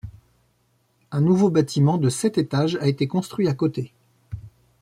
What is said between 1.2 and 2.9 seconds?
nouveau bâtiment de sept étages a